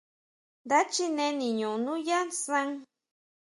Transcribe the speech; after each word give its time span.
Nda 0.65 0.79
chine 0.93 1.25
niño 1.41 1.71
nuyá 1.83 2.19
san. 2.43 2.69